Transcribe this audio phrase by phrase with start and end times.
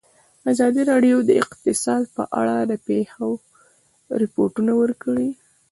[0.51, 3.29] ازادي راډیو د اقتصاد په اړه د پېښو
[4.21, 5.29] رپوټونه ورکړي.